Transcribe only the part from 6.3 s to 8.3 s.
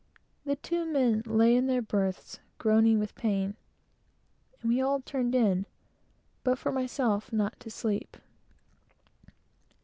but for myself, not to sleep.